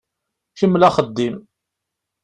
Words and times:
Kemmel 0.59 0.87
axeddim. 0.87 1.35